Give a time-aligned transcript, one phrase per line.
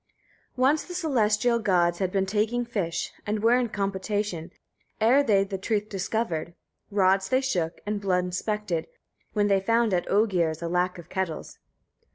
[0.55, 0.67] 1.
[0.67, 4.49] Once the celestial gods had been taking fish, and were in compotation,
[4.99, 6.55] ere they the truth discovered.
[6.89, 8.87] Rods they shook, and blood inspected,
[9.33, 11.59] when they found at Oegir's a lack of kettles.